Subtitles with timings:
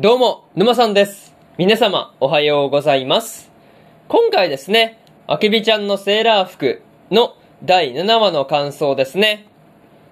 [0.00, 1.34] どうも、沼さんです。
[1.56, 3.50] 皆様、おはようございます。
[4.06, 9.46] 今回ですね、あけびちゃんのセーラー服の第7話の感想ですね。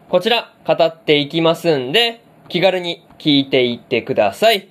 [0.09, 4.67] こちら、語っていきますんで、気軽に聞いていってください。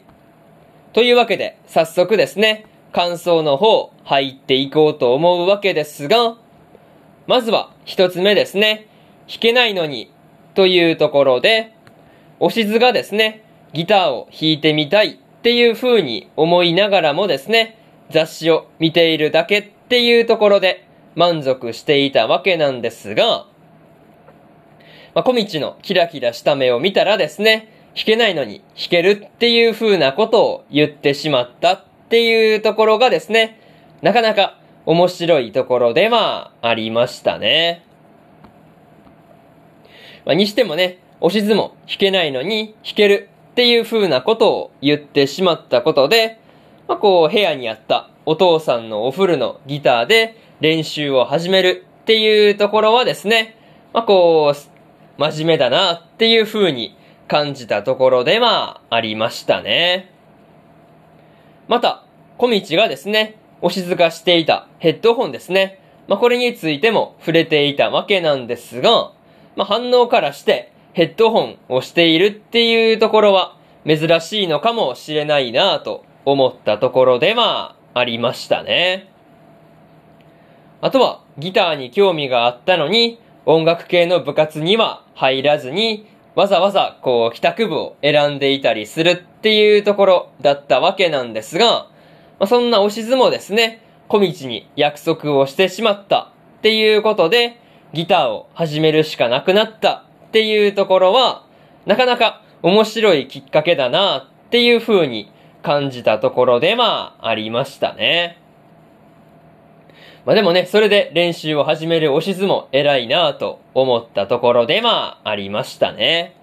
[0.91, 6.35] というわけで、早速ですね、感想の方、入っていこうと思うわけですが、
[7.25, 8.87] まずは、一つ目ですね、
[9.29, 10.11] 弾けないのに、
[10.55, 11.71] というところで、
[12.41, 13.44] おしずがですね、
[13.75, 17.77] ギターを弾いてみたいっていう風に思いながらもですね、
[18.09, 23.45] 雑誌を見ているだけっていうところで満足していたわけなんですが、
[25.13, 33.59] まあ、小道のキラキラした目を見たらですね、弾けないのに弾けるっていう風なことを言ってしまったっていうところがですね、
[34.01, 37.85] なかなか面白いところではありましたね。
[40.25, 46.41] まあ、にしてもね、おしずも弾けないのに弾けるっていう風なことを言ってしまったことで、
[46.89, 53.55] まあ、こう部屋にあったお父さんのお風呂のギターで練習を始めるっていうところはですね、
[53.93, 56.97] まあ、こう、真面目だなっていう風に
[57.29, 60.11] 感じたところではありましたね。
[61.69, 62.03] また、
[62.37, 65.79] 小道がですね、お静かしていたヘッドホンですね。
[66.09, 69.13] まあ、これについても触れていたわけなんですが、
[69.55, 79.11] まあ、反応からしてヘッドホンをしているっていうところは珍しいのかもしれないなぁと思ったところではありましたね。
[80.79, 91.65] あとはギターに興味があったのに音楽系の部活には入らずにわざわざこう帰宅部を選んでいたりするっていうところだったわけなんですが、
[92.39, 97.59] まあ、そんなおしずもですね、小道に約束をしてしまったっていうことで
[97.91, 100.04] ギターを始めるしかなくなった
[100.35, 101.45] っていうところは、
[101.85, 105.31] なかなか面白いきっかけだなっていう風に
[105.63, 108.37] 感じたところでまあありましたね。
[110.25, 116.35] まあでもね、それで練習を始めるおしずも偉いなと思ったところでまあありましたね。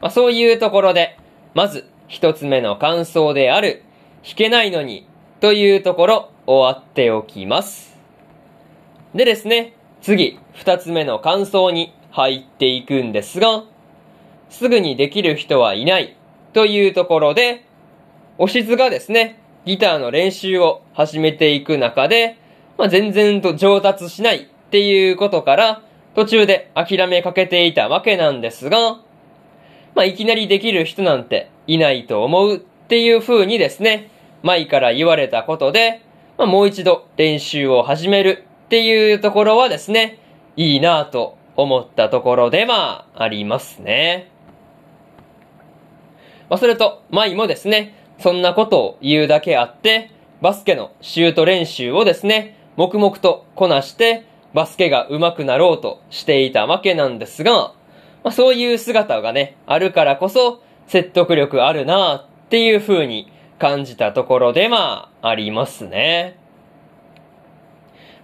[0.00, 1.16] まあそういうところで、
[1.54, 3.84] まず一つ目の感想である、
[4.24, 5.06] 弾けないのに
[5.38, 7.96] というところ終わっておきます。
[9.14, 13.64] でですね、次、二つ目の感想に入っていくんですが、
[14.48, 16.16] すぐにできる人はいない
[16.52, 17.64] というところで、
[18.38, 22.36] おしずがですね、ギターの練習を始めていく中で、
[22.78, 25.82] まあ、全然と上達しないっていうことから、
[26.14, 29.00] 途中で諦めかけていたわけなんですが、
[29.96, 34.08] まあ、いきなりできる人なんていないと思うっていう風にですね、
[34.44, 36.00] 前から言われたことで、
[36.38, 40.20] まあ、もう一度練習を始めるっていうところはですね、
[40.56, 44.30] いいなぁと思ったところではありますね。
[46.48, 50.10] まあ、それと、舞もですね、そんなことを言うだけあって、
[50.40, 57.72] バスケのシュート練習をですね、黙々とこなして、バスケが上手くなろうとしていたわけなんですが、
[58.22, 66.38] まあ、そういう姿がね、あるからこそ、説得力あるなっていう風に感じたところではありますね。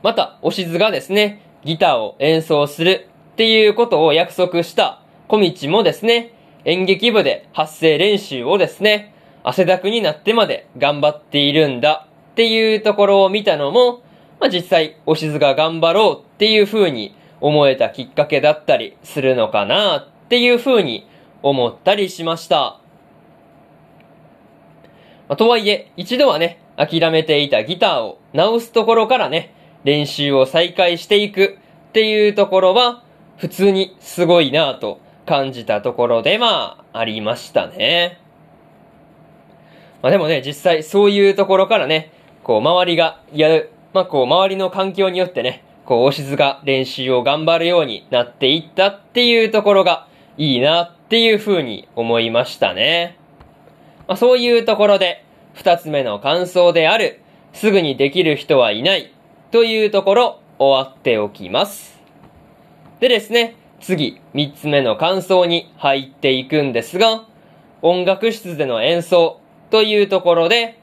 [0.03, 3.10] また、おしずがですね、ギターを演奏する
[3.41, 6.35] っていうことを約束した小道もですね、
[6.67, 14.03] 演劇部で発声練習をですね、汗だくになってまで頑張っているんだっていうところを見たのも、
[14.41, 21.09] まあ、実際、おしずが頑張ろうっていう風に思えたきっかけだったりするのかなっていう風に
[21.43, 22.79] 思ったりしました。
[25.29, 31.57] まあ、とはいえ、一度はね、諦めていたギターを直すところからね、練習を再開していく
[31.89, 33.03] っていうところは、
[33.41, 38.21] 普通にすごいなぁと感じたところでまあ、ありましたね。
[40.03, 42.13] まあでもね、実際そういうところからね、
[42.43, 53.17] こう周りがやる、まあこう周りの環境によってね、こうおしずが練習を頑張るようになっていったっていうところがいいなっていう風に思いましたね。
[54.07, 57.23] まあそういうところで、二つ目の感想である、
[57.55, 59.11] すぐにできる人はいない
[59.51, 62.00] というところ終わっておきます。
[63.01, 67.25] でですね、次、三つ目の感想に入っていくんですが、
[67.81, 70.79] 音楽室での演奏というところで、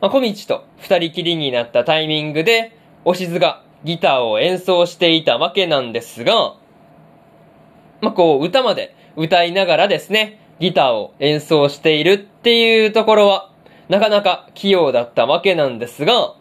[0.00, 2.74] まあ、小道と二人きりになったタイミングで、
[3.04, 6.54] おしずがギターを演奏していたわけなんですが、
[8.00, 13.50] まあ、こう、歌まで歌いながらですね、ギターを演奏しているっていうところは、
[13.90, 16.36] なかなか器用だったわけなんですが、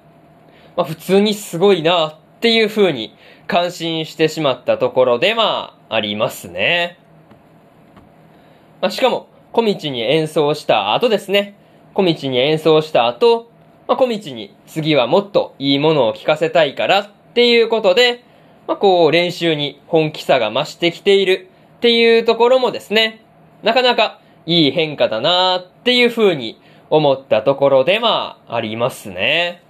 [0.78, 3.14] まあ、普通にすごいなっていう風に
[3.48, 6.98] 感心してしまったところではありますね。
[8.81, 11.56] まあ、しかも、小道に演奏した後ですね、
[11.94, 13.51] 小道に演奏した後、
[13.88, 18.24] まあ、小道に次はもっといいものを聴かせたいからっていうことで、
[18.68, 23.24] まあ、こう練習に本気さが増してきているっていうところもですね、
[23.62, 29.62] なかなかいい変化だなっていう風に思ったところでまあありますね。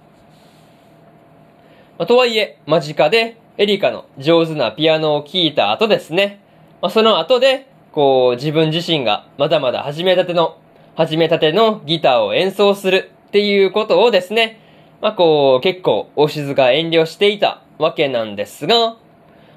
[1.98, 6.40] まあ、とはいえ、間近でエリカの上手なピアノを聴いた後ですね、
[6.82, 10.58] まあ、その後で、こう自分自身がまだまだ始めたての、
[10.96, 14.60] 始めたてのギターを演奏するっていうことをですね、
[15.00, 18.96] まあこう結構おしずが遠慮していたわけなんですが、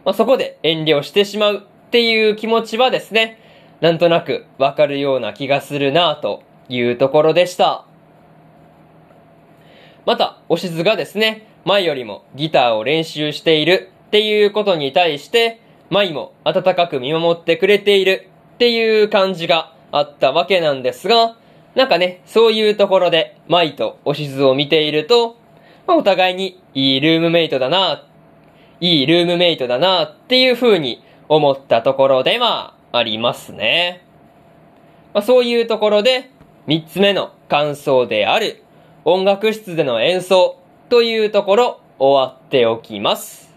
[0.05, 3.39] まあそこで遠慮してしまうっていう気持ちはですね、
[3.81, 7.85] なんとなくわかるような気がするなというところでした。
[10.05, 15.59] また、おしずがですね、前よりもギターを練習しているっていうことに対して、
[15.89, 21.35] 舞も温かく見守ってくれているっていう感じがあったわけなんですが、
[21.75, 25.35] なんかね、そういうところで舞とおしずを見ていると、
[25.87, 28.07] まあ、お互いにいいルームメイトだな、
[28.79, 34.05] いいルームメイトだなっていう風に思ったところでまあ、ありますね。
[35.13, 36.31] まあ、そういうところで、
[36.65, 38.63] 三つ目の感想である、
[39.03, 43.53] 音楽室での演奏というところ、終わっておきます。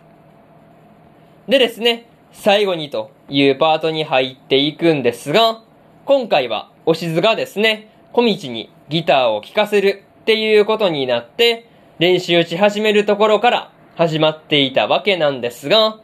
[1.48, 5.62] でですね、最後にというパートに入っていくんですが、
[6.06, 11.68] 今回はおしずがですね、小道にギターを聴かせるっていうことになって、
[12.00, 16.00] 練習し始めるところから始まっていたわけなんですが、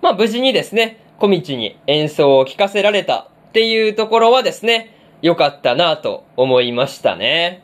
[0.00, 7.62] まあ無事にですね、小道に演奏を聴かせられたっていうところはですね、良かったなぁと思いましたね。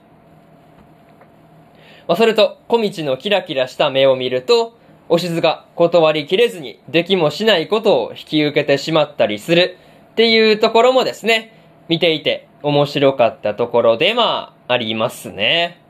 [2.08, 4.78] まあ、それと、小道のキラキラした目を見ると、
[5.10, 9.76] おしずが断りきれずにできもしないことを引き受けてしまったりする
[10.12, 11.52] っていうところもですね、
[11.88, 15.80] 見ていて面白かったところでまあ、ありますね。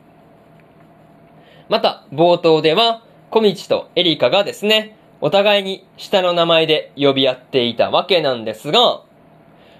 [1.68, 9.02] また、冒頭では、小道とエリカがですね、お互いに下の名前で呼び合っていたわけなんですが、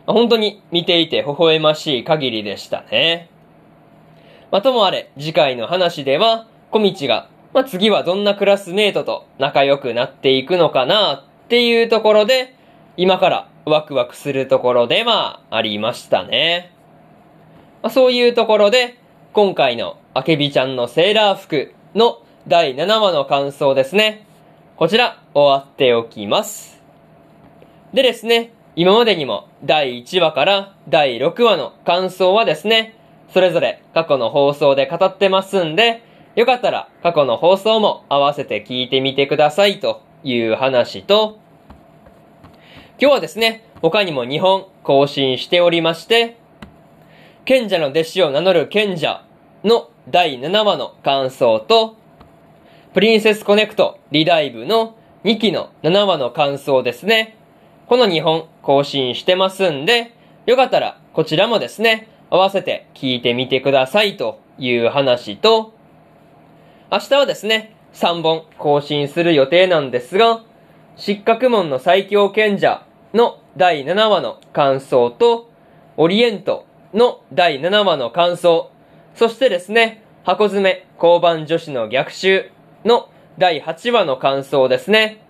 [0.07, 3.29] 本当に見ていて微笑ましい限りでしたね。
[4.51, 12.55] まあ、ともあれ、次回の話では、小道が、まあ、次はどんなクラスメートと仲良くなっていくのかなっていうところで、
[12.97, 16.73] 今からワクワクするところでまあ、ありましたね。
[17.83, 18.99] まあ、そういうところで、
[19.35, 24.27] 今回のあけびちゃんのセーラー服の第7話の感想ですね。
[24.77, 26.83] こちら、終わっておきます。
[27.93, 32.98] でですね、今までにも第1話から第6話の感想はですね、
[33.33, 36.03] それぞれ過去の放送で語ってますんで、
[36.35, 41.39] よかったら過去の放送も合わせて聞いてみてくださいという話と、
[43.01, 46.37] 今日はですね、他にも2本更新しておりまして、
[47.45, 49.25] 賢者の弟子を名乗る賢者
[49.65, 51.97] の第7話の感想と、
[52.95, 57.37] プリンセスコネクトリダイブの2期の7話の感想ですね。
[57.87, 60.13] この2本更新してますんで、
[60.47, 65.73] よかったらこちらもですね、合わせて聞いてみてくださいという話と、
[66.91, 70.43] 明日はですね、3本更新する予定なんですが、
[70.97, 72.85] 失格門の最強賢者
[73.15, 75.51] の第7話の感想と、
[75.97, 78.71] オリエントの第7話の感想、
[79.15, 82.51] そしてですね、箱詰め交番女子の逆襲
[82.85, 85.23] の第8話の感想ですね。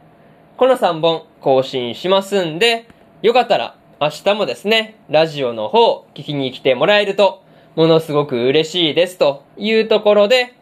[0.56, 2.88] この3本更新しますんで、
[3.22, 7.42] よかったら明日もですね、ラジオの方聞きに来てもらえると、
[7.74, 10.54] ものすごく嬉しいですというところで、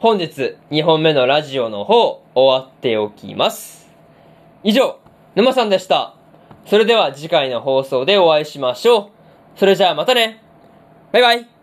[0.00, 3.88] 本日2本目のラジオの方終わっておきます。
[4.64, 4.98] 以上、
[5.36, 6.16] 沼さんでした。
[6.66, 9.08] それでは次回の放送でお会いしましょう。
[9.56, 10.42] それじゃあまたね。
[11.12, 11.53] バイバイ。